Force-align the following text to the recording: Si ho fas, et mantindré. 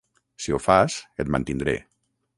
Si 0.45 0.55
ho 0.55 0.59
fas, 0.67 0.97
et 1.25 1.33
mantindré. 1.37 1.77